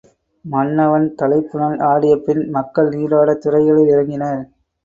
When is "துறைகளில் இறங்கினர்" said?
3.45-4.43